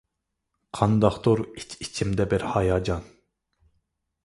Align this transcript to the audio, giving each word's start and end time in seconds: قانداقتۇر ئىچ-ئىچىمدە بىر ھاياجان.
قانداقتۇر 0.79 1.43
ئىچ-ئىچىمدە 1.61 2.27
بىر 2.33 2.49
ھاياجان. 2.55 3.07